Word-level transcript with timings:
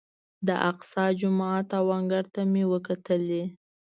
د 0.47 0.49
اقصی 0.69 1.07
جومات 1.19 1.67
او 1.79 1.85
انګړ 1.97 2.23
ته 2.33 2.41
مې 2.51 2.63
وکتلې. 2.73 3.43